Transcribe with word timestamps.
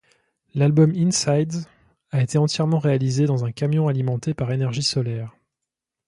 L'album 0.55 0.93
In 0.95 1.11
Sides 1.11 1.67
a 2.09 2.23
été 2.23 2.39
entièrement 2.39 2.79
réalisé 2.79 3.27
dans 3.27 3.45
un 3.45 3.51
camion 3.51 3.87
alimenté 3.87 4.33
par 4.33 4.51
énergie 4.51 4.81
solaire. 4.81 5.37